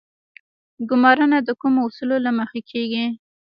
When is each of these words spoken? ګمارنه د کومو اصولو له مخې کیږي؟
ګمارنه 0.89 1.39
د 1.47 1.49
کومو 1.61 1.79
اصولو 1.87 2.17
له 2.25 2.31
مخې 2.39 2.61
کیږي؟ 2.69 3.05